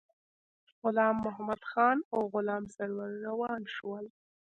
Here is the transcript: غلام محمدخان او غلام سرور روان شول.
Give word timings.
غلام 0.81 1.15
محمدخان 1.25 1.97
او 2.13 2.19
غلام 2.33 2.63
سرور 2.75 3.11
روان 3.27 3.61
شول. 3.75 4.05